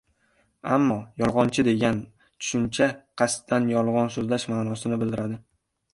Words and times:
ammo 0.75 0.95
«yolg‘onchi», 1.23 1.65
degan 1.67 2.01
tushuncha 2.23 2.87
qasddan 3.23 3.69
yolg‘on 3.75 4.13
so‘zlash 4.17 4.51
ma’nosini 4.55 5.01
bildiradi. 5.05 5.43